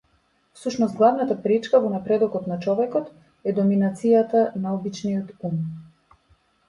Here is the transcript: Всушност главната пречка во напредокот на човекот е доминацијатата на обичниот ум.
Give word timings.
Всушност 0.59 0.95
главната 1.01 1.35
пречка 1.43 1.81
во 1.83 1.91
напредокот 1.95 2.49
на 2.53 2.57
човекот 2.63 3.13
е 3.51 3.53
доминацијатата 3.59 4.43
на 4.65 4.73
обичниот 4.79 5.31
ум. 5.51 5.61